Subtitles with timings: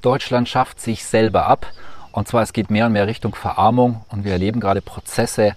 [0.00, 1.66] Deutschland schafft sich selber ab.
[2.12, 5.54] Und zwar, es geht mehr und mehr Richtung Verarmung und wir erleben gerade Prozesse.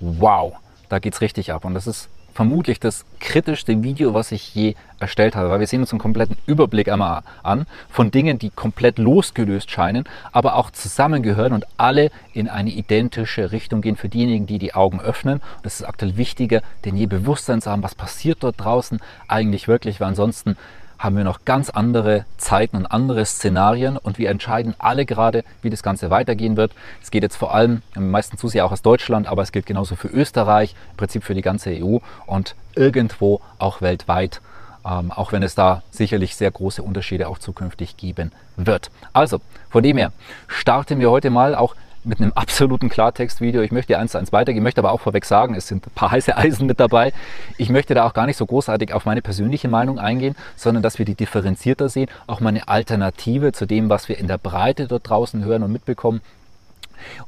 [0.00, 0.54] Wow,
[0.88, 1.64] da geht es richtig ab.
[1.64, 5.80] Und das ist vermutlich das kritischste Video, was ich je erstellt habe, weil wir sehen
[5.80, 11.52] uns einen kompletten Überblick einmal an von Dingen, die komplett losgelöst scheinen, aber auch zusammengehören
[11.52, 15.34] und alle in eine identische Richtung gehen für diejenigen, die die Augen öffnen.
[15.38, 19.68] Und es ist aktuell wichtiger, denn je Bewusstsein zu haben, was passiert dort draußen eigentlich
[19.68, 20.56] wirklich, weil ansonsten
[21.04, 25.68] haben wir noch ganz andere Zeiten und andere Szenarien und wir entscheiden alle gerade, wie
[25.68, 26.72] das Ganze weitergehen wird.
[27.02, 29.96] Es geht jetzt vor allem, meistens zu sehr auch aus Deutschland, aber es gilt genauso
[29.96, 34.40] für Österreich, im Prinzip für die ganze EU und irgendwo auch weltweit.
[34.86, 38.90] Ähm, auch wenn es da sicherlich sehr große Unterschiede auch zukünftig geben wird.
[39.12, 40.12] Also, von dem her
[40.46, 43.62] starten wir heute mal auch mit einem absoluten Klartextvideo.
[43.62, 46.10] Ich möchte eins zu eins weitergehen, möchte aber auch vorweg sagen, es sind ein paar
[46.12, 47.12] heiße Eisen mit dabei.
[47.58, 50.98] Ich möchte da auch gar nicht so großartig auf meine persönliche Meinung eingehen, sondern dass
[50.98, 54.86] wir die differenzierter sehen, auch mal eine Alternative zu dem, was wir in der Breite
[54.86, 56.20] dort draußen hören und mitbekommen,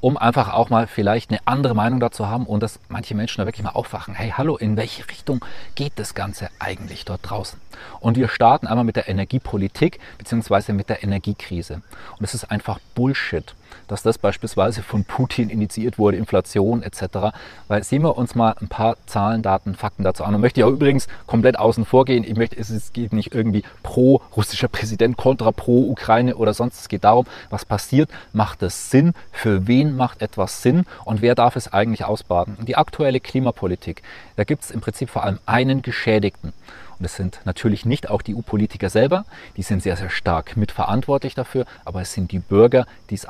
[0.01, 3.47] um einfach auch mal vielleicht eine andere Meinung dazu haben und dass manche Menschen da
[3.47, 4.15] wirklich mal aufwachen.
[4.15, 7.61] Hey, hallo, in welche Richtung geht das Ganze eigentlich dort draußen?
[8.01, 10.73] Und wir starten einmal mit der Energiepolitik bzw.
[10.73, 11.83] mit der Energiekrise.
[12.19, 13.55] Und es ist einfach Bullshit
[13.89, 17.35] dass das beispielsweise von Putin initiiert wurde, Inflation etc.
[17.69, 20.35] Weil sehen wir uns mal ein paar Zahlen, Daten, Fakten dazu an.
[20.35, 22.25] Und möchte auch übrigens komplett außen vor gehen.
[22.25, 26.81] Ich möchte, es geht nicht irgendwie pro russischer Präsident, kontra pro Ukraine oder sonst.
[26.81, 31.35] Es geht darum, was passiert, macht es Sinn, für wen macht etwas Sinn und wer
[31.35, 32.57] darf es eigentlich ausbaden.
[32.67, 34.03] Die aktuelle Klimapolitik,
[34.37, 36.53] da gibt es im Prinzip vor allem einen Geschädigten.
[36.99, 39.27] Und es sind natürlich nicht auch die EU-Politiker selber,
[39.57, 43.27] die sind sehr, sehr stark mitverantwortlich dafür, aber es sind die Bürger, die es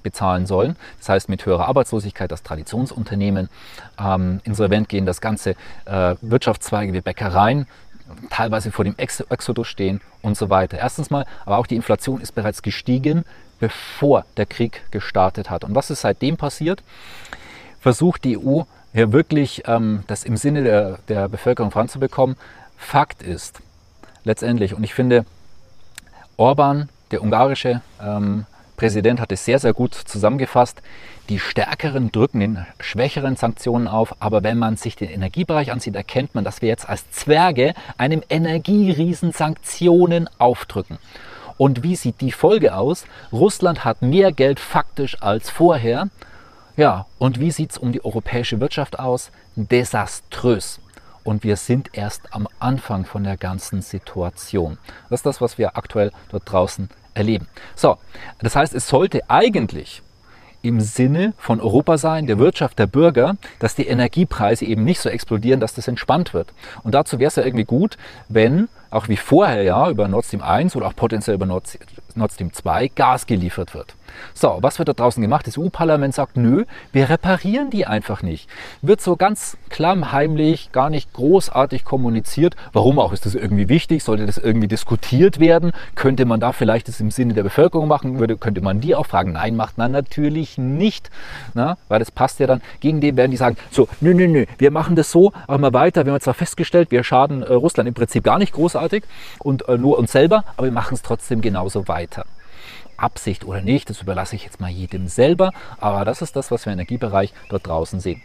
[0.00, 0.76] ausbezahlen sollen.
[0.98, 3.48] Das heißt, mit höherer Arbeitslosigkeit, das Traditionsunternehmen
[3.98, 5.50] ähm, insolvent gehen, das ganze
[5.84, 7.66] äh, Wirtschaftszweige wie Bäckereien
[8.28, 10.78] teilweise vor dem Ex Exodus stehen und so weiter.
[10.78, 13.24] Erstens mal, aber auch die Inflation ist bereits gestiegen,
[13.60, 15.62] bevor der Krieg gestartet hat.
[15.62, 16.82] Und was ist seitdem passiert?
[17.80, 22.36] Versucht die EU hier wirklich ähm, das im Sinne der, der Bevölkerung voranzubekommen,
[22.76, 23.60] Fakt ist
[24.24, 25.24] letztendlich, und ich finde,
[26.36, 28.46] Orban, der ungarische ähm,
[28.80, 30.80] Präsident, hat es sehr, sehr gut zusammengefasst.
[31.28, 36.34] Die Stärkeren drücken den schwächeren Sanktionen auf, aber wenn man sich den Energiebereich ansieht, erkennt
[36.34, 40.96] man, dass wir jetzt als Zwerge einem Energieriesen Sanktionen aufdrücken.
[41.58, 43.04] Und wie sieht die Folge aus?
[43.30, 46.08] Russland hat mehr Geld faktisch als vorher.
[46.78, 49.30] Ja, und wie sieht es um die europäische Wirtschaft aus?
[49.56, 50.80] Desaströs
[51.22, 54.78] und wir sind erst am Anfang von der ganzen Situation.
[55.10, 57.48] Das ist das, was wir aktuell dort draußen erleben.
[57.76, 57.96] So,
[58.40, 60.02] das heißt, es sollte eigentlich
[60.62, 65.08] im Sinne von Europa sein, der Wirtschaft, der Bürger, dass die Energiepreise eben nicht so
[65.08, 66.52] explodieren, dass das entspannt wird.
[66.82, 67.96] Und dazu wäre es ja irgendwie gut,
[68.28, 71.78] wenn auch wie vorher ja über Nord Stream 1 oder auch potenziell über Nord,
[72.16, 73.94] Nord Stream 2 Gas geliefert wird.
[74.34, 75.46] So, was wird da draußen gemacht?
[75.46, 78.48] Das EU-Parlament sagt, nö, wir reparieren die einfach nicht.
[78.82, 82.56] Wird so ganz klammheimlich, gar nicht großartig kommuniziert.
[82.72, 83.12] Warum auch?
[83.12, 84.02] Ist das irgendwie wichtig?
[84.02, 85.72] Sollte das irgendwie diskutiert werden?
[85.94, 88.18] Könnte man da vielleicht das im Sinne der Bevölkerung machen?
[88.18, 89.32] Würde, könnte man die auch fragen?
[89.32, 91.10] Nein, macht man natürlich nicht.
[91.54, 92.62] Na, weil das passt ja dann.
[92.80, 95.72] Gegen den werden die sagen, so, nö, nö, nö, wir machen das so, machen wir
[95.72, 96.04] weiter.
[96.06, 99.04] Wir haben zwar festgestellt, wir schaden äh, Russland im Prinzip gar nicht großartig
[99.38, 101.99] und äh, nur uns selber, aber wir machen es trotzdem genauso weiter.
[102.96, 106.66] Absicht oder nicht, das überlasse ich jetzt mal jedem selber, aber das ist das, was
[106.66, 108.22] wir im Energiebereich dort draußen sehen.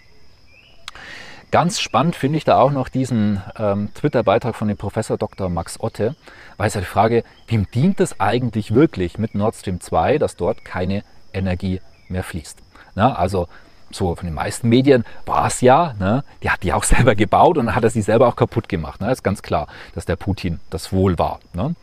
[1.51, 5.47] Ganz spannend finde ich da auch noch diesen ähm, Twitter-Beitrag von dem Professor Dr.
[5.47, 6.15] Max Otte,
[6.57, 10.35] weil es ja die Frage, wem dient es eigentlich wirklich mit Nord Stream 2, dass
[10.35, 11.03] dort keine
[11.33, 12.59] Energie mehr fließt?
[12.95, 13.47] Na, also
[13.95, 17.57] so von den meisten Medien war es ja, ne, die hat die auch selber gebaut
[17.57, 19.01] und dann hat er sie selber auch kaputt gemacht.
[19.01, 19.11] Ne?
[19.11, 21.39] Ist ganz klar, dass der Putin das wohl war.
[21.53, 21.75] Ne?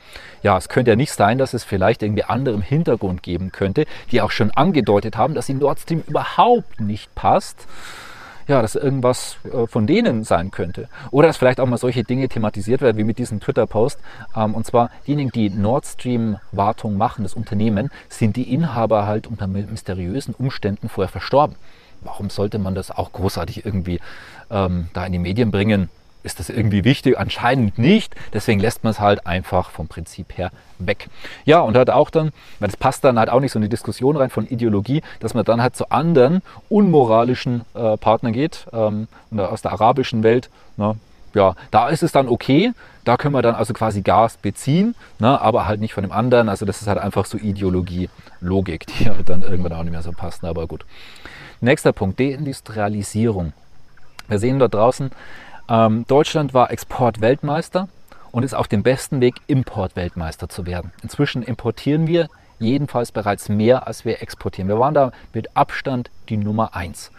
[0.42, 3.86] Ja, es könnte ja nicht sein, dass es vielleicht irgendwie andere im Hintergrund geben könnte,
[4.10, 7.66] die auch schon angedeutet haben, dass in Nord Stream überhaupt nicht passt.
[8.48, 10.88] Ja, dass irgendwas äh, von denen sein könnte.
[11.12, 14.00] Oder dass vielleicht auch mal solche Dinge thematisiert werden, wie mit diesem Twitter-Post.
[14.34, 19.46] Ähm, und zwar diejenigen, die Nord Stream-Wartung machen, das Unternehmen, sind die Inhaber halt unter
[19.46, 21.54] mysteriösen Umständen vorher verstorben
[22.04, 24.00] warum sollte man das auch großartig irgendwie
[24.50, 25.88] ähm, da in die Medien bringen?
[26.22, 27.18] ist das irgendwie wichtig?
[27.18, 28.14] Anscheinend nicht.
[28.32, 31.08] Deswegen lässt man es halt einfach vom Prinzip her weg.
[31.44, 33.68] Ja, und hat auch dann, weil das passt dann halt auch nicht so in die
[33.68, 39.08] Diskussion rein von Ideologie, dass man dann halt zu anderen unmoralischen äh, Partnern geht, ähm,
[39.36, 40.50] aus der arabischen Welt.
[40.76, 40.96] Ne?
[41.34, 42.72] Ja, da ist es dann okay,
[43.04, 46.48] da können wir dann also quasi Gas beziehen, ne, aber halt nicht von dem anderen.
[46.48, 48.10] Also das ist halt einfach so Ideologie,
[48.40, 50.44] Logik, die halt dann irgendwann auch nicht mehr so passt.
[50.44, 50.84] Aber gut.
[51.64, 53.52] Nächster Punkt, Deindustrialisierung.
[54.26, 55.12] Wir sehen dort draußen,
[55.68, 57.88] ähm, Deutschland war Exportweltmeister
[58.32, 60.90] und ist auf dem besten Weg, Importweltmeister zu werden.
[61.04, 62.28] Inzwischen importieren wir
[62.58, 64.66] jedenfalls bereits mehr, als wir exportieren.
[64.66, 67.12] Wir waren da mit Abstand die Nummer eins.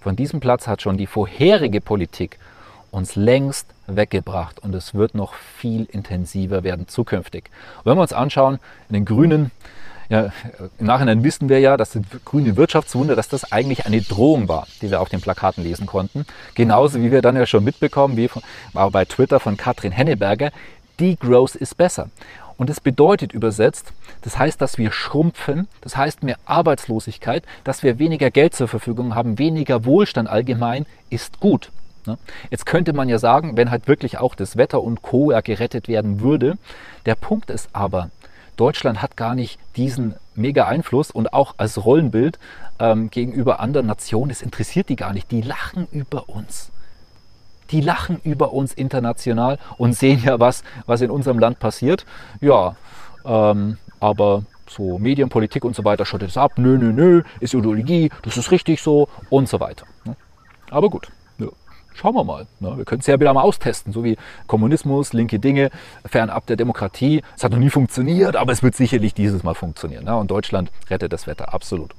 [0.00, 2.38] Von diesem Platz hat schon die vorherige Politik
[2.92, 7.50] uns längst weggebracht und es wird noch viel intensiver werden zukünftig.
[7.82, 9.50] Wenn wir uns anschauen, in den Grünen,
[10.08, 10.32] ja,
[10.78, 14.66] im Nachhinein wissen wir ja, dass das grüne Wirtschaftswunder, dass das eigentlich eine Drohung war,
[14.80, 16.24] die wir auf den Plakaten lesen konnten.
[16.54, 20.50] Genauso wie wir dann ja schon mitbekommen, wie von, bei Twitter von Katrin Henneberger,
[20.98, 22.08] Degrowth ist besser.
[22.56, 28.00] Und das bedeutet übersetzt, das heißt, dass wir schrumpfen, das heißt mehr Arbeitslosigkeit, dass wir
[28.00, 31.70] weniger Geld zur Verfügung haben, weniger Wohlstand allgemein ist gut.
[32.04, 32.18] Ne?
[32.50, 35.30] Jetzt könnte man ja sagen, wenn halt wirklich auch das Wetter und Co.
[35.30, 36.58] Ja gerettet werden würde.
[37.06, 38.10] Der Punkt ist aber,
[38.58, 42.38] Deutschland hat gar nicht diesen mega Einfluss und auch als Rollenbild
[42.78, 45.30] ähm, gegenüber anderen Nationen, das interessiert die gar nicht.
[45.30, 46.70] Die lachen über uns.
[47.70, 52.06] Die lachen über uns international und sehen ja, was, was in unserem Land passiert.
[52.40, 52.76] Ja,
[53.24, 56.52] ähm, aber so Medienpolitik und so weiter schottet es ab.
[56.56, 59.86] Nö, nö, nö, ist Ideologie, das ist richtig so und so weiter.
[60.04, 60.16] Ne?
[60.70, 61.08] Aber gut.
[62.00, 62.46] Schauen wir mal.
[62.60, 62.76] Ne?
[62.76, 64.16] Wir können es ja wieder mal austesten, so wie
[64.46, 65.70] Kommunismus, linke Dinge,
[66.04, 67.22] fernab der Demokratie.
[67.36, 70.04] Es hat noch nie funktioniert, aber es wird sicherlich dieses Mal funktionieren.
[70.04, 70.16] Ne?
[70.16, 71.94] Und Deutschland rettet das Wetter, absolut.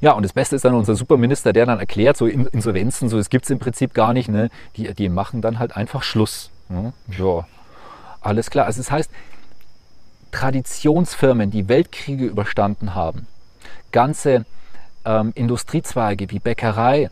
[0.00, 3.30] Ja, und das Beste ist dann unser Superminister, der dann erklärt, so Insolvenzen, so das
[3.30, 4.28] gibt es im Prinzip gar nicht.
[4.28, 4.50] Ne?
[4.76, 6.50] Die, die machen dann halt einfach Schluss.
[6.68, 6.92] Ne?
[7.16, 7.46] Ja,
[8.20, 8.66] alles klar.
[8.66, 9.12] Also das heißt,
[10.32, 13.28] Traditionsfirmen, die Weltkriege überstanden haben,
[13.92, 14.44] ganze
[15.04, 17.10] ähm, Industriezweige wie Bäckerei,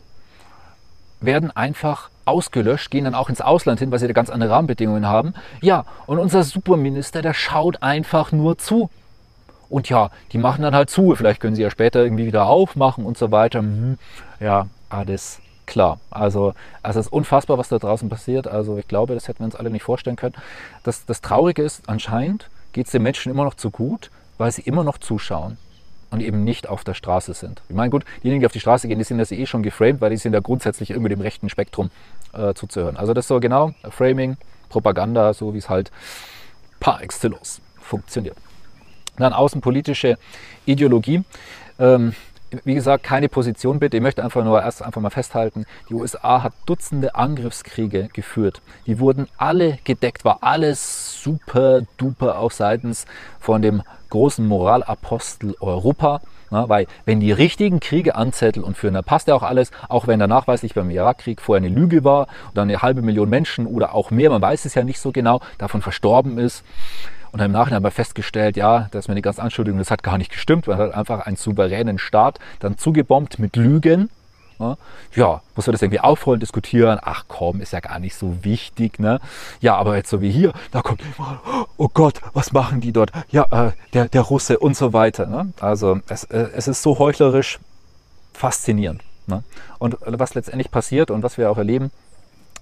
[1.21, 5.07] werden einfach ausgelöscht, gehen dann auch ins Ausland hin, weil sie da ganz andere Rahmenbedingungen
[5.07, 5.33] haben.
[5.61, 8.89] Ja, und unser Superminister, der schaut einfach nur zu.
[9.69, 11.15] Und ja, die machen dann halt zu.
[11.15, 13.61] Vielleicht können sie ja später irgendwie wieder aufmachen und so weiter.
[13.61, 13.97] Mhm.
[14.39, 15.99] Ja, alles klar.
[16.09, 16.53] Also,
[16.83, 18.47] also es ist unfassbar, was da draußen passiert.
[18.47, 20.35] Also ich glaube, das hätten wir uns alle nicht vorstellen können.
[20.83, 24.61] Das, das Traurige ist, anscheinend geht es den Menschen immer noch zu gut, weil sie
[24.61, 25.57] immer noch zuschauen
[26.11, 27.61] und eben nicht auf der Straße sind.
[27.69, 30.01] Ich meine, gut, diejenigen, die auf die Straße gehen, die sind das eh schon geframed,
[30.01, 31.89] weil die sind ja grundsätzlich irgendwie dem rechten Spektrum
[32.33, 32.97] äh, zuzuhören.
[32.97, 34.37] Also das so genau Framing,
[34.69, 35.91] Propaganda, so wie es halt
[36.79, 38.35] par excellence funktioniert.
[39.17, 40.17] Dann außenpolitische
[40.65, 41.23] Ideologie.
[41.79, 42.13] Ähm,
[42.65, 43.97] wie gesagt, keine Position bitte.
[43.97, 48.61] Ich möchte einfach nur erst einfach mal festhalten, die USA hat Dutzende Angriffskriege geführt.
[48.85, 53.05] Die wurden alle gedeckt, war alles super duper auch seitens
[53.39, 56.21] von dem großen Moralapostel Europa.
[56.51, 60.07] Na, weil wenn die richtigen Kriege anzetteln und führen, dann passt ja auch alles, auch
[60.07, 63.95] wenn da nachweislich beim Irakkrieg vorher eine Lüge war oder eine halbe Million Menschen oder
[63.95, 66.63] auch mehr, man weiß es ja nicht so genau, davon verstorben ist.
[67.31, 70.03] Und im Nachhinein haben wir festgestellt, ja, das ist mir eine ganz Anschuldigung, das hat
[70.03, 70.67] gar nicht gestimmt.
[70.67, 74.09] Man hat einfach einen souveränen Staat dann zugebombt mit Lügen.
[75.15, 76.99] Ja, muss man das irgendwie aufrollen, diskutieren?
[77.01, 78.99] Ach komm, ist ja gar nicht so wichtig.
[78.99, 79.19] Ne?
[79.59, 81.01] Ja, aber jetzt so wie hier, da kommt
[81.77, 83.11] oh Gott, was machen die dort?
[83.29, 85.25] Ja, äh, der, der Russe und so weiter.
[85.25, 85.53] Ne?
[85.59, 87.59] Also es, äh, es ist so heuchlerisch
[88.33, 89.03] faszinierend.
[89.27, 89.43] Ne?
[89.79, 91.91] Und was letztendlich passiert und was wir auch erleben,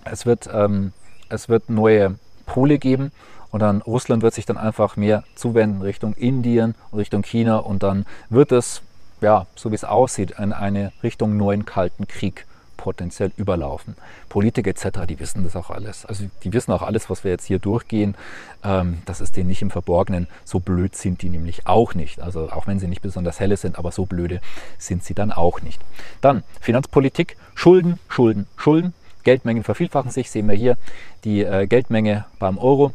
[0.05, 0.93] es wird, ähm,
[1.29, 3.11] es wird neue Pole geben
[3.51, 8.05] und dann Russland wird sich dann einfach mehr zuwenden Richtung Indien, Richtung China und dann
[8.29, 8.81] wird es,
[9.21, 12.45] ja, so wie es aussieht, in eine Richtung neuen Kalten Krieg
[12.79, 13.95] potenziell überlaufen.
[14.29, 16.05] Politiker etc., die wissen das auch alles.
[16.05, 18.15] Also die wissen auch alles, was wir jetzt hier durchgehen.
[18.63, 20.27] Ähm, das ist denen nicht im Verborgenen.
[20.45, 22.21] So blöd sind die nämlich auch nicht.
[22.21, 24.39] Also auch wenn sie nicht besonders helle sind, aber so blöde
[24.77, 25.81] sind sie dann auch nicht.
[26.21, 28.93] Dann Finanzpolitik, Schulden, Schulden, Schulden.
[29.25, 30.77] Geldmengen vervielfachen sich, sehen wir hier
[31.25, 32.93] die äh, Geldmenge beim Euro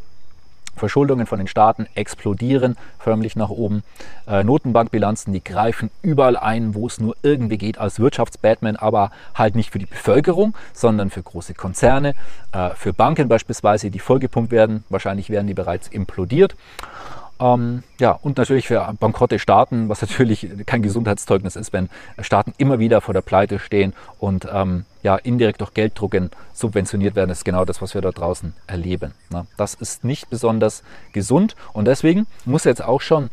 [0.76, 3.82] Verschuldungen von den Staaten explodieren förmlich nach oben.
[4.26, 9.54] Äh, Notenbankbilanzen, die greifen überall ein, wo es nur irgendwie geht, als Wirtschaftsbatman, aber halt
[9.54, 12.14] nicht für die Bevölkerung, sondern für große Konzerne,
[12.52, 14.84] äh, für Banken beispielsweise, die vollgepumpt werden.
[14.88, 16.56] Wahrscheinlich werden die bereits implodiert.
[17.40, 21.88] Ähm, ja, und natürlich für bankrotte Staaten, was natürlich kein Gesundheitszeugnis ist, wenn
[22.20, 27.30] Staaten immer wieder vor der Pleite stehen und ähm, ja, indirekt durch Gelddrucken subventioniert werden,
[27.30, 29.12] ist genau das, was wir da draußen erleben.
[29.30, 29.46] Ne?
[29.56, 33.30] Das ist nicht besonders gesund und deswegen muss jetzt auch schon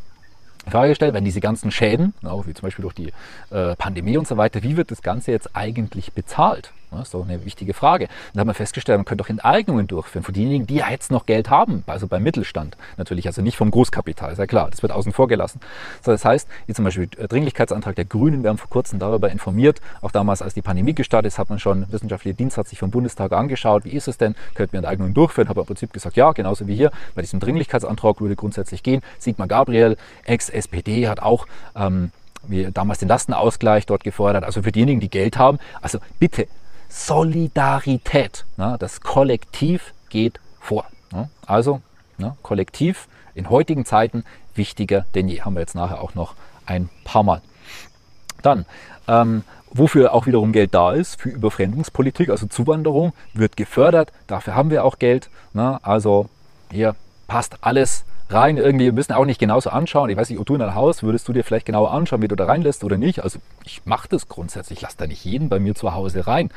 [0.66, 3.12] die Frage gestellt, wenn diese ganzen Schäden, auch wie zum Beispiel durch die
[3.50, 6.72] äh, Pandemie und so weiter, wie wird das Ganze jetzt eigentlich bezahlt?
[6.92, 8.10] Das ist doch eine wichtige Frage.
[8.34, 11.26] Dann haben wir festgestellt, man könnte doch Enteignungen durchführen von denjenigen, die ja jetzt noch
[11.26, 14.92] Geld haben, also beim Mittelstand natürlich, also nicht vom Großkapital, ist ja klar, das wird
[14.92, 15.62] außen vor gelassen.
[16.04, 19.80] So, das heißt, wie zum Beispiel Dringlichkeitsantrag der Grünen, wir haben vor kurzem darüber informiert,
[20.02, 22.92] auch damals, als die Pandemie gestartet ist, hat man schon, wissenschaftlicher Dienst hat sich vom
[22.92, 26.34] Bundestag angeschaut, wie ist es denn, könnten wir Enteignungen durchführen, habe im Prinzip gesagt, ja,
[26.34, 29.02] genauso wie hier, bei diesem Dringlichkeitsantrag würde grundsätzlich gehen.
[29.18, 29.96] Sigmar Gabriel,
[30.26, 32.12] Ex-SPD, hat auch ähm,
[32.48, 35.60] wie damals den Lastenausgleich dort gefordert, also für diejenigen, die Geld haben.
[35.82, 36.48] Also bitte
[36.92, 38.46] Solidarität.
[38.58, 38.76] Ne?
[38.80, 40.86] Das Kollektiv geht vor.
[41.12, 41.30] Ne?
[41.46, 41.82] Also
[42.18, 42.36] ne?
[42.44, 44.24] Kollektiv in heutigen Zeiten
[44.56, 45.42] wichtiger denn je.
[45.42, 47.42] Haben wir jetzt nachher auch noch ein paar Mal.
[48.42, 48.66] Dann,
[49.08, 54.12] ähm, wofür auch wiederum Geld da ist, für Überfremdungspolitik, also Zuwanderung, wird gefördert.
[54.28, 55.30] Dafür haben wir auch Geld.
[55.54, 56.28] Also
[56.72, 56.96] hier
[57.28, 58.58] passt alles rein.
[58.58, 60.10] Irgendwie, wir müssen auch nicht genauso anschauen.
[60.10, 62.28] Ich weiß nicht, ob du in dein Haus würdest du dir vielleicht genauer anschauen, wie
[62.28, 63.24] du da reinlässt oder nicht.
[63.24, 64.80] Also ich mache das grundsätzlich.
[64.80, 66.50] Ich lasse da nicht jeden bei mir zu Hause rein.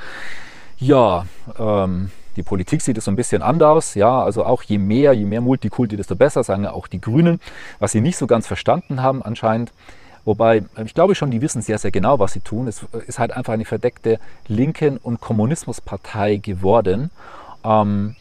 [0.78, 1.26] Ja,
[1.58, 3.94] ähm, die Politik sieht es so ein bisschen anders.
[3.94, 7.40] Ja, also auch je mehr, je mehr Multikulti, desto besser, sagen auch die Grünen.
[7.78, 9.72] Was sie nicht so ganz verstanden haben anscheinend,
[10.24, 12.66] Wobei, ich glaube schon, die wissen sehr, sehr genau, was sie tun.
[12.66, 17.10] Es ist halt einfach eine verdeckte Linken- und Kommunismuspartei geworden.
[17.62, 18.16] Ähm,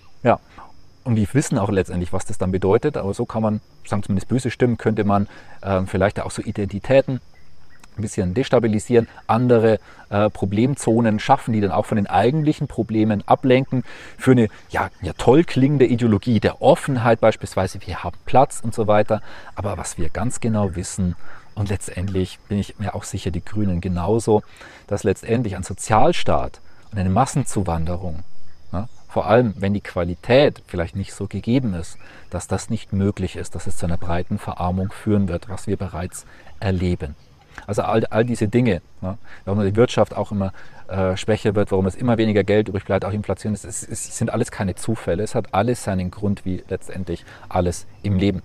[1.04, 2.98] und die wissen auch letztendlich, was das dann bedeutet.
[2.98, 5.28] Aber so kann man, sagen zumindest böse Stimmen, könnte man
[5.62, 7.20] äh, vielleicht auch so Identitäten
[7.96, 9.80] ein bisschen destabilisieren, andere
[10.10, 13.84] äh, Problemzonen schaffen, die dann auch von den eigentlichen Problemen ablenken.
[14.18, 18.88] Für eine ja, ja, toll klingende Ideologie der Offenheit beispielsweise, wir haben Platz und so
[18.88, 19.22] weiter.
[19.56, 21.16] Aber was wir ganz genau wissen,
[21.56, 24.42] und letztendlich bin ich mir auch sicher, die Grünen genauso,
[24.88, 28.24] dass letztendlich ein Sozialstaat und eine Massenzuwanderung
[29.14, 32.00] vor allem wenn die Qualität vielleicht nicht so gegeben ist,
[32.32, 35.78] dass das nicht möglich ist, dass es zu einer breiten Verarmung führen wird, was wir
[35.78, 36.26] bereits
[36.60, 37.16] erleben.
[37.68, 40.52] Also all, all diese Dinge, ne, warum die Wirtschaft auch immer
[40.88, 44.18] äh, schwächer wird, warum es immer weniger Geld übrig bleibt, auch Inflation, es, es, es
[44.18, 45.22] sind alles keine Zufälle.
[45.22, 48.42] Es hat alles seinen Grund, wie letztendlich alles im Leben.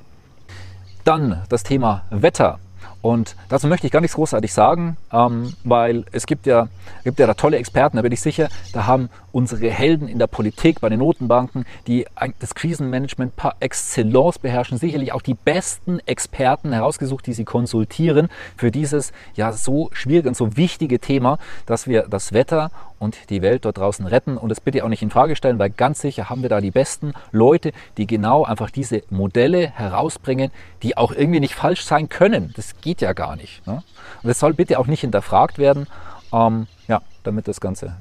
[1.05, 2.59] Dann das Thema Wetter.
[3.01, 6.69] Und dazu möchte ich gar nichts großartig sagen, ähm, weil es gibt ja,
[7.05, 10.27] gibt ja da tolle Experten, da bin ich sicher, da haben unsere Helden in der
[10.27, 12.07] Politik, bei den Notenbanken, die
[12.41, 18.71] das Krisenmanagement par excellence beherrschen, sicherlich auch die besten Experten herausgesucht, die sie konsultieren für
[18.73, 23.65] dieses ja so schwierige und so wichtige Thema, dass wir das Wetter und die Welt
[23.65, 26.43] dort draußen retten und das bitte auch nicht in Frage stellen, weil ganz sicher haben
[26.43, 30.51] wir da die besten Leute, die genau einfach diese Modelle herausbringen,
[30.83, 32.53] die auch irgendwie nicht falsch sein können.
[32.57, 33.67] Das geht ja gar nicht.
[33.67, 33.83] Ne?
[34.23, 35.87] Und das soll bitte auch nicht hinterfragt werden.
[36.33, 37.97] Ähm, ja, damit das Ganze.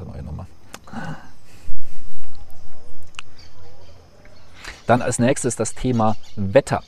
[4.86, 6.82] Dann als nächstes das Thema Wetter.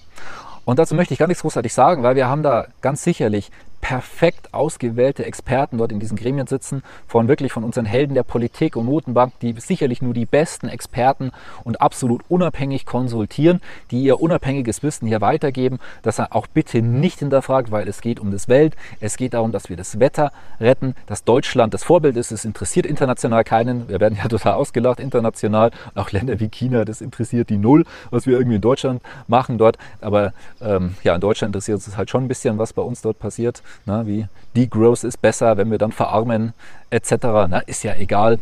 [0.66, 3.52] Und dazu möchte ich gar nichts großartig sagen, weil wir haben da ganz sicherlich
[3.90, 8.76] perfekt ausgewählte Experten dort in diesen Gremien sitzen, von wirklich von unseren Helden der Politik
[8.76, 11.32] und Notenbank, die sicherlich nur die besten Experten
[11.64, 17.18] und absolut unabhängig konsultieren, die ihr unabhängiges Wissen hier weitergeben, das er auch bitte nicht
[17.18, 20.32] hinterfragt, weil es geht um das Welt, es geht darum, dass wir das Wetter
[20.62, 25.00] retten, dass Deutschland das Vorbild ist, es interessiert international keinen, wir werden ja total ausgelacht
[25.00, 29.58] international, auch Länder wie China, das interessiert die Null, was wir irgendwie in Deutschland machen
[29.58, 33.02] dort, aber ähm, ja, in Deutschland interessiert es halt schon ein bisschen, was bei uns
[33.02, 36.54] dort passiert ne, wie Degrowth ist besser, wenn wir dann verarmen
[36.90, 37.12] etc.
[37.22, 38.40] Na, ist ja egal.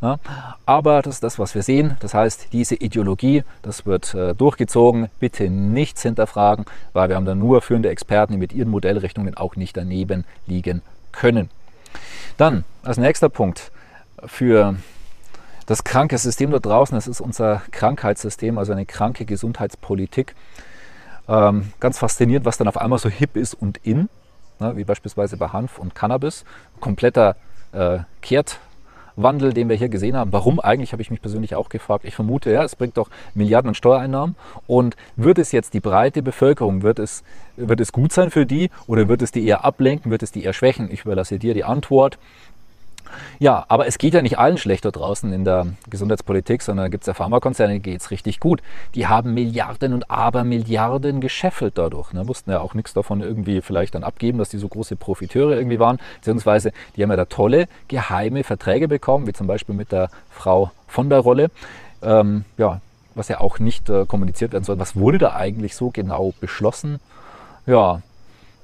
[0.00, 0.18] Ne?
[0.66, 1.96] Aber das ist das, was wir sehen.
[2.00, 5.10] Das heißt, diese Ideologie, das wird äh, durchgezogen.
[5.18, 9.56] Bitte nichts hinterfragen, weil wir haben dann nur führende Experten, die mit ihren Modellrichtungen auch
[9.56, 10.82] nicht daneben liegen
[11.12, 11.50] können.
[12.36, 13.70] Dann als nächster Punkt
[14.24, 14.76] für
[15.66, 20.34] das kranke System dort draußen, das ist unser Krankheitssystem, also eine kranke Gesundheitspolitik.
[21.28, 24.08] Ähm, ganz faszinierend, was dann auf einmal so hip ist und in
[24.60, 26.44] ne, wie beispielsweise bei Hanf und Cannabis.
[26.80, 27.36] Kompletter
[27.72, 30.32] äh, Kehrtwandel, den wir hier gesehen haben.
[30.32, 32.04] Warum eigentlich, habe ich mich persönlich auch gefragt.
[32.04, 34.36] Ich vermute, ja, es bringt doch Milliarden an Steuereinnahmen.
[34.66, 37.22] Und wird es jetzt die breite Bevölkerung, wird es,
[37.56, 40.44] wird es gut sein für die oder wird es die eher ablenken, wird es die
[40.44, 40.90] eher schwächen?
[40.90, 42.18] Ich überlasse dir die Antwort.
[43.38, 46.88] Ja, aber es geht ja nicht allen schlecht da draußen in der Gesundheitspolitik, sondern da
[46.88, 48.62] gibt es ja Pharmakonzerne, denen geht es richtig gut.
[48.94, 52.12] Die haben Milliarden und Abermilliarden gescheffelt dadurch.
[52.12, 52.24] Ne?
[52.24, 55.78] Mussten ja auch nichts davon irgendwie vielleicht dann abgeben, dass die so große Profiteure irgendwie
[55.78, 55.98] waren.
[56.16, 60.70] Beziehungsweise die haben ja da tolle geheime Verträge bekommen, wie zum Beispiel mit der Frau
[60.86, 61.50] von der Rolle.
[62.02, 62.80] Ähm, ja,
[63.14, 64.78] was ja auch nicht äh, kommuniziert werden soll.
[64.78, 67.00] Was wurde da eigentlich so genau beschlossen?
[67.66, 68.02] Ja,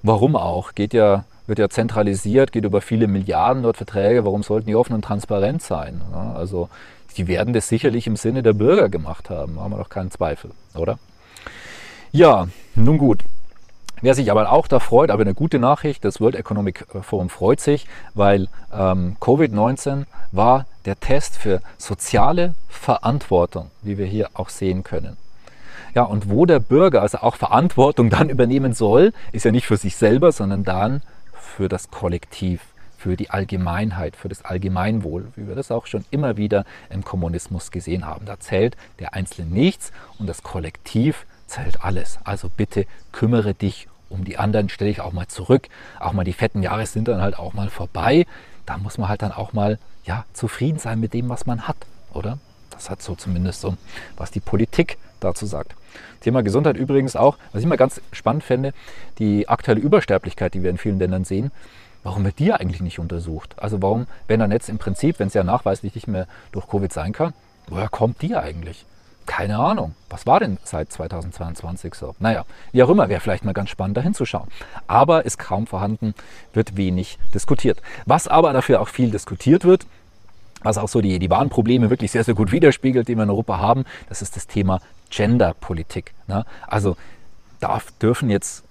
[0.02, 0.75] warum auch?
[0.75, 4.25] Geht ja wird ja zentralisiert, geht über viele Milliarden dort Verträge.
[4.25, 6.00] Warum sollten die offen und transparent sein?
[6.35, 6.69] Also
[7.17, 10.50] die werden das sicherlich im Sinne der Bürger gemacht haben, haben wir doch keinen Zweifel,
[10.75, 10.99] oder?
[12.12, 13.23] Ja, nun gut.
[14.03, 17.61] Wer sich aber auch da freut, aber eine gute Nachricht, das World Economic Forum freut
[17.61, 24.83] sich, weil ähm, Covid-19 war der Test für soziale Verantwortung, wie wir hier auch sehen
[24.83, 25.17] können.
[25.95, 29.79] Ja, und wo der Bürger also auch Verantwortung dann übernehmen soll, ist ja nicht für
[29.79, 31.00] sich selber, sondern dann
[31.47, 32.61] für das Kollektiv,
[32.99, 37.71] für die Allgemeinheit, für das Allgemeinwohl, wie wir das auch schon immer wieder im Kommunismus
[37.71, 38.26] gesehen haben.
[38.26, 42.19] Da zählt der Einzelne nichts und das Kollektiv zählt alles.
[42.25, 45.69] Also bitte kümmere dich um die anderen, stelle ich auch mal zurück.
[45.99, 48.26] Auch mal die fetten Jahre sind dann halt auch mal vorbei.
[48.65, 51.76] Da muss man halt dann auch mal ja, zufrieden sein mit dem, was man hat,
[52.12, 52.38] oder?
[52.71, 53.76] Das hat so zumindest so,
[54.17, 55.75] was die Politik dazu sagt.
[56.26, 58.75] Thema Gesundheit übrigens auch, was ich mal ganz spannend fände,
[59.21, 61.52] die aktuelle Übersterblichkeit, die wir in vielen Ländern sehen.
[62.02, 63.54] Warum wird die eigentlich nicht untersucht?
[63.56, 66.92] Also warum, wenn dann jetzt im Prinzip, wenn es ja nachweislich nicht mehr durch Covid
[66.92, 67.33] sein kann,
[67.68, 68.85] woher kommt die eigentlich?
[69.25, 69.95] Keine Ahnung.
[70.11, 72.16] Was war denn seit 2022 so?
[72.18, 74.49] Naja, wie auch immer, wäre vielleicht mal ganz spannend, da hinzuschauen.
[74.88, 76.12] Aber ist kaum vorhanden,
[76.52, 77.80] wird wenig diskutiert.
[78.04, 79.87] Was aber dafür auch viel diskutiert wird,
[80.63, 83.31] was auch so die, die wahren Probleme wirklich sehr, sehr gut widerspiegelt, die wir in
[83.31, 86.15] Europa haben, das ist das Thema Genderpolitik.
[86.27, 86.45] Ne?
[86.67, 86.97] Also
[87.61, 88.65] darf, dürfen jetzt,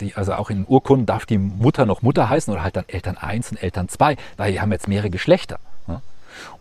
[0.00, 3.16] die, also auch in Urkunden darf die Mutter noch Mutter heißen oder halt dann Eltern
[3.16, 5.58] 1 und Eltern 2, weil die haben jetzt mehrere Geschlechter.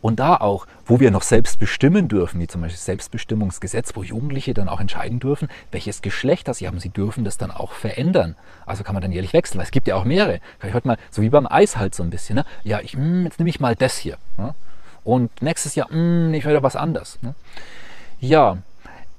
[0.02, 4.54] Und da auch, wo wir noch selbst bestimmen dürfen, wie zum Beispiel Selbstbestimmungsgesetz, wo Jugendliche
[4.54, 6.80] dann auch entscheiden dürfen, welches Geschlecht das sie haben.
[6.80, 8.36] Sie dürfen das dann auch verändern.
[8.66, 9.62] Also kann man dann jährlich wechseln.
[9.62, 10.40] Es gibt ja auch mehrere.
[10.64, 12.36] Ich heute mal, so wie beim Eis halt so ein bisschen.
[12.36, 12.46] Ne?
[12.64, 14.18] Ja, ich, hm, jetzt nehme ich mal das hier.
[14.38, 14.54] Ne?
[15.04, 17.18] Und nächstes Jahr, mh, ich wieder was anderes.
[17.22, 17.36] Ne?
[18.20, 18.58] Ja,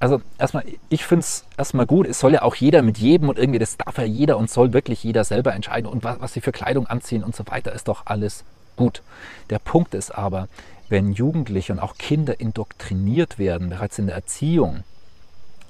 [0.01, 3.37] also erstmal, ich finde es erstmal gut, es soll ja auch jeder mit jedem und
[3.37, 6.41] irgendwie, das darf ja jeder und soll wirklich jeder selber entscheiden und was, was sie
[6.41, 8.43] für Kleidung anziehen und so weiter, ist doch alles
[8.81, 9.01] gut.
[9.49, 10.47] Der Punkt ist aber,
[10.89, 14.83] wenn Jugendliche und auch Kinder indoktriniert werden, bereits in der Erziehung,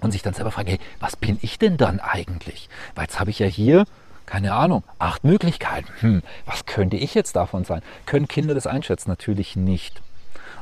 [0.02, 2.70] und sich dann selber fragen, hey, was bin ich denn dann eigentlich?
[2.96, 3.86] Weil jetzt habe ich ja hier,
[4.26, 5.88] keine Ahnung, acht Möglichkeiten.
[6.00, 7.82] Hm, was könnte ich jetzt davon sein?
[8.08, 9.10] Können Kinder das einschätzen?
[9.10, 10.02] Natürlich nicht.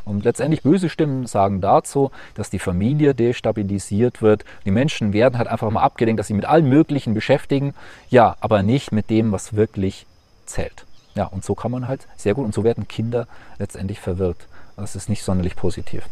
[0.03, 4.43] Und letztendlich böse Stimmen sagen dazu, dass die Familie destabilisiert wird.
[4.65, 7.73] Die Menschen werden halt einfach mal abgelenkt, dass sie mit allem Möglichen beschäftigen,
[8.09, 10.05] ja, aber nicht mit dem, was wirklich
[10.45, 10.85] zählt.
[11.15, 14.47] Ja, und so kann man halt sehr gut, und so werden Kinder letztendlich verwirrt.
[14.77, 16.05] Das ist nicht sonderlich positiv.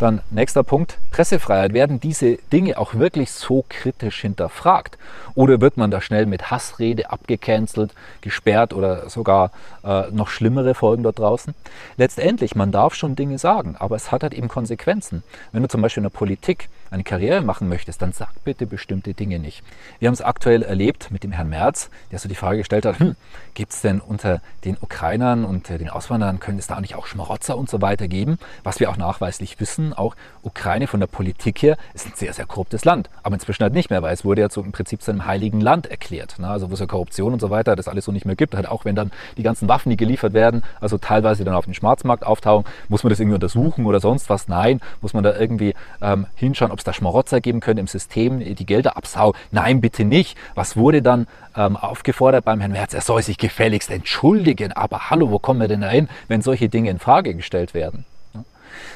[0.00, 1.74] Dann nächster Punkt, Pressefreiheit.
[1.74, 4.96] Werden diese Dinge auch wirklich so kritisch hinterfragt?
[5.34, 9.50] Oder wird man da schnell mit Hassrede abgecancelt, gesperrt oder sogar
[9.84, 11.54] äh, noch schlimmere Folgen dort draußen?
[11.98, 15.22] Letztendlich, man darf schon Dinge sagen, aber es hat halt eben Konsequenzen.
[15.52, 19.14] Wenn du zum Beispiel in der Politik eine Karriere machen möchtest, dann sag bitte bestimmte
[19.14, 19.62] Dinge nicht.
[19.98, 22.98] Wir haben es aktuell erlebt mit dem Herrn Merz, der so die Frage gestellt hat,
[22.98, 23.16] hm,
[23.54, 27.56] gibt es denn unter den Ukrainern und den Auswanderern, können es da nicht auch Schmarotzer
[27.56, 28.38] und so weiter geben?
[28.64, 32.46] Was wir auch nachweislich wissen, auch Ukraine von der Politik her ist ein sehr, sehr
[32.46, 33.10] korruptes Land.
[33.22, 35.60] Aber inzwischen halt nicht mehr, weil es wurde ja so im Prinzip zu einem heiligen
[35.60, 36.38] Land erklärt.
[36.38, 36.48] Ne?
[36.48, 38.54] Also wo es ja Korruption und so weiter, das alles so nicht mehr gibt.
[38.54, 41.74] Halt auch wenn dann die ganzen Waffen, die geliefert werden, also teilweise dann auf dem
[41.74, 44.48] Schwarzmarkt auftauchen, muss man das irgendwie untersuchen oder sonst was?
[44.48, 44.80] Nein.
[45.00, 48.66] Muss man da irgendwie ähm, hinschauen, ob es da Schmarotzer geben könnte im System, die
[48.66, 49.34] Gelder absau?
[49.50, 50.36] Nein, bitte nicht.
[50.54, 52.94] Was wurde dann ähm, aufgefordert beim Herrn Merz?
[52.94, 54.72] Er soll sich gefälligst entschuldigen.
[54.72, 58.04] Aber hallo, wo kommen wir denn da hin, wenn solche Dinge in Frage gestellt werden?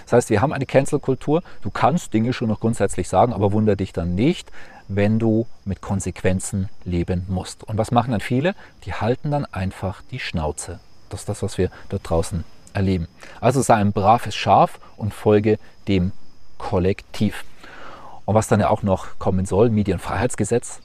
[0.04, 1.42] Das heißt, wir haben eine Cancel-Kultur.
[1.62, 4.50] Du kannst Dinge schon noch grundsätzlich sagen, aber wunder dich dann nicht,
[4.88, 7.64] wenn du mit Konsequenzen leben musst.
[7.64, 8.54] Und was machen dann viele?
[8.84, 10.80] Die halten dann einfach die Schnauze.
[11.08, 12.44] Das ist das, was wir dort draußen
[12.74, 13.08] erleben.
[13.40, 16.12] Also sei ein braves Schaf und folge dem
[16.58, 17.44] Kollektiv.
[18.24, 20.80] Und was dann ja auch noch kommen soll, Medienfreiheitsgesetz,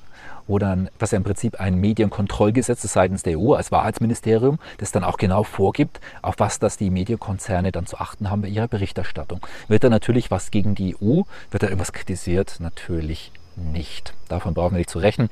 [0.50, 5.04] oder was ja im Prinzip ein Medienkontrollgesetz ist seitens der EU als Wahrheitsministerium, das dann
[5.04, 9.46] auch genau vorgibt, auf was das die Medienkonzerne dann zu achten haben bei ihrer Berichterstattung.
[9.68, 11.22] Wird da natürlich was gegen die EU,
[11.52, 12.56] wird da irgendwas kritisiert?
[12.60, 14.16] Natürlich nicht.
[14.28, 15.30] Davon brauchen wir nicht zu rechnen.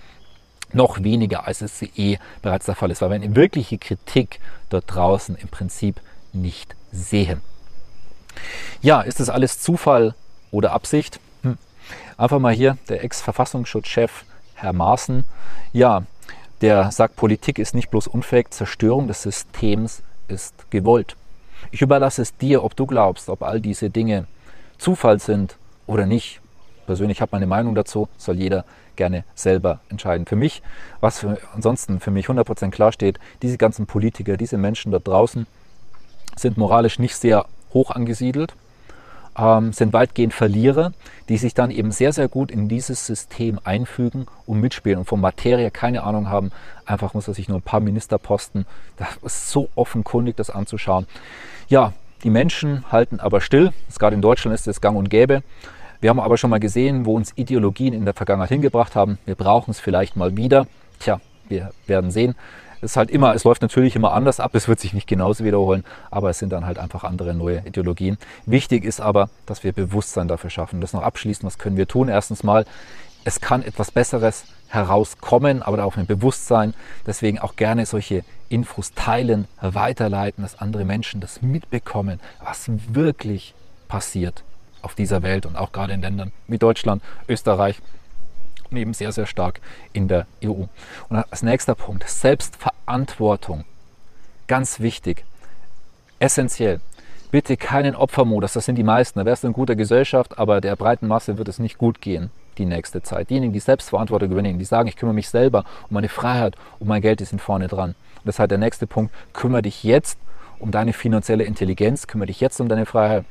[0.72, 4.40] Noch weniger als es eh bereits der Fall ist, weil wir eine wirkliche Kritik
[4.70, 6.00] dort draußen im Prinzip
[6.32, 7.42] nicht sehen.
[8.84, 10.14] Ja, ist das alles Zufall
[10.52, 11.20] oder Absicht?
[12.18, 14.26] Einfach mal hier der Ex-Verfassungsschutzchef
[14.56, 15.24] Herr Maaßen,
[15.72, 16.02] ja,
[16.62, 21.16] der sagt, Politik ist nicht bloß unfähig, Zerstörung des Systems ist gewollt.
[21.70, 24.26] Ich überlasse es dir, ob du glaubst, ob all diese Dinge
[24.80, 26.42] Zufall sind oder nicht.
[26.88, 30.26] Persönlich habe meine Meinung dazu, soll jeder gerne selber entscheiden.
[30.26, 30.64] Für mich,
[31.02, 35.46] was für, ansonsten für mich 100% klar steht, diese ganzen Politiker, diese Menschen da draußen
[36.36, 38.56] sind moralisch nicht sehr hoch angesiedelt
[39.38, 40.94] ähm, sind weitgehend Verlierer,
[41.30, 45.22] die sich dann eben sehr, sehr gut in dieses System einfügen und mitspielen und von
[45.22, 46.52] Materie keine Ahnung haben.
[46.86, 48.66] Einfach muss er sich nur ein paar Ministerposten.
[48.98, 51.08] Das ist so offenkundig, das anzuschauen.
[51.68, 53.72] Ja, die Menschen halten aber still.
[53.98, 55.44] Gerade in Deutschland ist es gang und gäbe.
[56.00, 59.18] Wir haben aber schon mal gesehen, wo uns Ideologien in der Vergangenheit hingebracht haben.
[59.26, 60.68] Wir brauchen es vielleicht mal wieder.
[61.00, 61.20] Tja,
[61.50, 62.36] wir werden sehen.
[62.82, 65.44] Es ist halt immer, es läuft natürlich immer anders ab, es wird sich nicht genauso
[65.44, 68.18] wiederholen, aber es sind dann halt einfach andere neue Ideologien.
[68.46, 70.82] Wichtig ist aber, dass wir Bewusstsein dafür schaffen.
[70.82, 72.08] Das noch abschließend, was können wir tun?
[72.08, 72.66] Erstens mal,
[73.24, 76.74] es kann etwas Besseres herauskommen, aber auch ein Bewusstsein.
[77.06, 83.54] Deswegen auch gerne solche Infos teilen, weiterleiten, dass andere Menschen das mitbekommen, was wirklich
[83.88, 84.44] passiert
[84.82, 87.82] auf dieser Welt und auch gerade in Ländern wie Deutschland, Österreich
[88.72, 89.62] und eben sehr, sehr stark
[89.94, 90.66] in der EU.
[91.10, 93.66] Und als nächster Punkt, Selbstverantwortung.
[94.48, 95.26] Ganz wichtig,
[96.20, 96.80] essentiell.
[97.32, 99.20] Bitte keinen Opfermodus, das sind die meisten.
[99.20, 102.32] Da wärst du in guter Gesellschaft, aber der breiten Masse wird es nicht gut gehen
[102.58, 103.30] die nächste Zeit.
[103.30, 107.02] Diejenigen, die Selbstverantwortung übernehmen, die sagen, ich kümmere mich selber um meine Freiheit, um mein
[107.02, 107.96] Geld, die sind vorne dran.
[108.24, 109.14] Das ist halt der nächste Punkt.
[109.34, 110.18] Kümmere dich jetzt
[110.60, 113.26] um deine finanzielle Intelligenz, kümmere dich jetzt um deine Freiheit.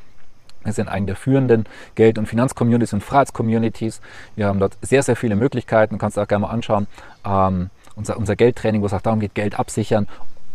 [0.66, 4.00] Wir sind eine der führenden Geld- und Finanzcommunities und Freiheitscommunities.
[4.34, 5.94] Wir haben dort sehr, sehr viele Möglichkeiten.
[5.94, 6.86] Du kannst auch gerne mal anschauen.
[7.24, 10.06] Ähm, unser, unser Geldtraining, wo es auch darum geht, Geld absichern.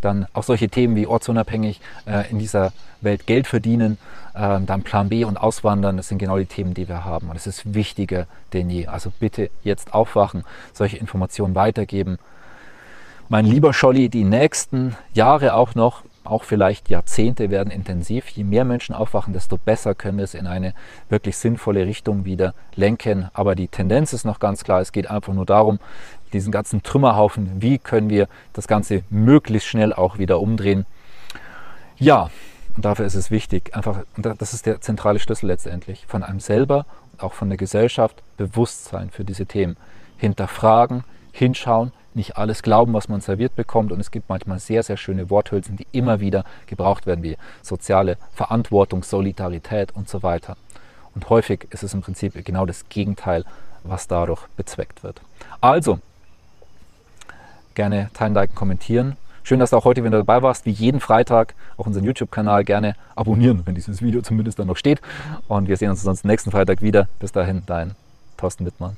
[0.01, 3.97] Dann auch solche Themen wie ortsunabhängig äh, in dieser Welt Geld verdienen.
[4.35, 7.29] Ähm, dann Plan B und Auswandern, das sind genau die Themen, die wir haben.
[7.29, 8.87] Und es ist wichtiger denn je.
[8.87, 10.43] Also bitte jetzt aufwachen,
[10.73, 12.17] solche Informationen weitergeben.
[13.29, 18.27] Mein lieber Scholli, die nächsten Jahre auch noch, auch vielleicht Jahrzehnte werden intensiv.
[18.29, 20.73] Je mehr Menschen aufwachen, desto besser können wir es in eine
[21.09, 23.29] wirklich sinnvolle Richtung wieder lenken.
[23.33, 24.81] Aber die Tendenz ist noch ganz klar.
[24.81, 25.79] Es geht einfach nur darum,
[26.33, 30.85] diesen ganzen Trümmerhaufen, wie können wir das Ganze möglichst schnell auch wieder umdrehen.
[31.97, 32.29] Ja,
[32.75, 36.85] und dafür ist es wichtig, einfach, das ist der zentrale Schlüssel letztendlich, von einem selber
[37.11, 39.75] und auch von der Gesellschaft Bewusstsein für diese Themen.
[40.17, 43.91] Hinterfragen, hinschauen, nicht alles glauben, was man serviert bekommt.
[43.91, 48.17] Und es gibt manchmal sehr, sehr schöne Worthülsen, die immer wieder gebraucht werden, wie soziale
[48.33, 50.57] Verantwortung, Solidarität und so weiter.
[51.15, 53.45] Und häufig ist es im Prinzip genau das Gegenteil,
[53.83, 55.21] was dadurch bezweckt wird.
[55.59, 55.99] Also,
[57.75, 59.17] gerne teilen, liken, kommentieren.
[59.43, 60.65] Schön, dass du auch heute wieder dabei warst.
[60.65, 65.01] Wie jeden Freitag auch unseren YouTube-Kanal gerne abonnieren, wenn dieses Video zumindest dann noch steht.
[65.47, 67.07] Und wir sehen uns sonst nächsten Freitag wieder.
[67.19, 67.95] Bis dahin, dein
[68.37, 68.97] Thorsten Wittmann.